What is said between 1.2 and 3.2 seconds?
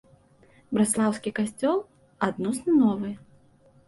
касцёл адносна новы.